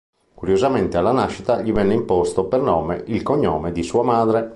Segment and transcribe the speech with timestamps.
[0.33, 4.49] Curiosamente alla nascita gli venne imposto per nome il cognome di sua madre.